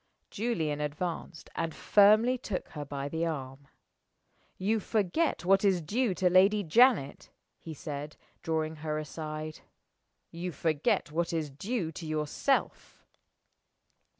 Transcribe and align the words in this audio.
Julian 0.31 0.81
advanced, 0.81 1.51
and 1.53 1.75
firmly 1.75 2.35
took 2.35 2.69
her 2.69 2.83
by 2.83 3.07
the 3.07 3.27
arm. 3.27 3.67
"You 4.57 4.79
forget 4.79 5.45
what 5.45 5.63
is 5.63 5.79
due 5.79 6.15
to 6.15 6.27
Lady 6.27 6.63
Janet," 6.63 7.29
he 7.59 7.75
said, 7.75 8.17
drawing 8.41 8.77
her 8.77 8.97
aside. 8.97 9.59
"You 10.31 10.51
forget 10.53 11.11
what 11.11 11.31
is 11.31 11.51
due 11.51 11.91
to 11.91 12.07
yourself." 12.07 13.05